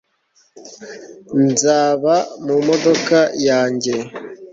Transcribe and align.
Nzaba 1.45 2.15
mu 2.45 2.55
modoka 2.67 3.19
yanjye 3.47 3.93